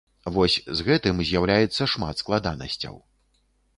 Вось 0.35 0.55
з 0.79 0.85
гэтым 0.87 1.21
з'яўляецца 1.29 1.89
шмат 1.93 2.15
складанасцяў. 2.25 2.95